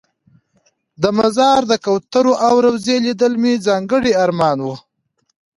د 1.01 1.03
مزار 1.19 1.59
د 1.71 1.73
کوترو 1.85 2.33
او 2.47 2.53
روضې 2.65 2.95
لیدل 3.05 3.33
مې 3.41 3.53
ځانګړی 3.67 4.11
ارمان 4.23 4.57
و. 4.63 4.67